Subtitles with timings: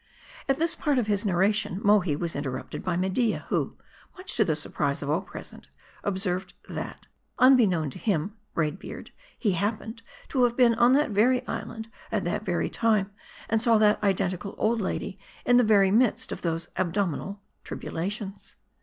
[0.49, 3.77] At this part of his narration, Mohi was interrupted by Media; who,
[4.17, 5.67] much to the surprise of all present,
[6.03, 7.05] observed, that,
[7.37, 12.23] unbeknown to him (Braid JBeard), he happened to have been on that very island, at
[12.23, 13.11] that very time,
[13.47, 18.55] and saw that identical old lady in the very midst of those abdominal trib ulations.